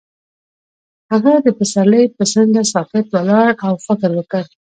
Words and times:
هغه 1.11 1.33
د 1.45 1.47
پسرلی 1.57 2.03
پر 2.15 2.25
څنډه 2.33 2.63
ساکت 2.73 3.05
ولاړ 3.15 3.51
او 3.67 3.73
فکر 3.85 4.09
وکړ. 4.15 4.43